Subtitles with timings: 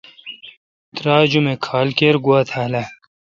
[0.95, 2.85] تراچ ام کھال کیر گواتھال اہ۔